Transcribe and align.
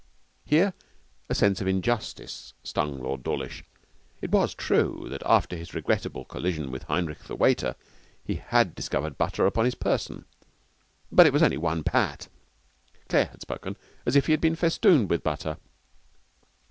Here 0.45 0.73
a 1.29 1.35
sense 1.35 1.61
of 1.61 1.67
injustice 1.67 2.55
stung 2.63 3.03
Lord 3.03 3.21
Dawlish. 3.21 3.63
It 4.19 4.31
was 4.31 4.55
true 4.55 5.05
that 5.11 5.21
after 5.27 5.55
his 5.55 5.75
regrettable 5.75 6.25
collision 6.25 6.71
with 6.71 6.81
Heinrich, 6.85 7.25
the 7.25 7.35
waiter, 7.35 7.75
he 8.25 8.37
had 8.37 8.73
discovered 8.73 9.19
butter 9.19 9.45
upon 9.45 9.65
his 9.65 9.75
person, 9.75 10.25
but 11.11 11.27
it 11.27 11.33
was 11.33 11.43
only 11.43 11.57
one 11.57 11.83
pat. 11.83 12.29
Claire 13.09 13.27
had 13.27 13.41
spoken 13.43 13.77
as 14.03 14.15
if 14.15 14.25
he 14.25 14.31
had 14.33 14.41
been 14.41 14.55
festooned 14.55 15.07
with 15.11 15.21
butter. 15.21 15.57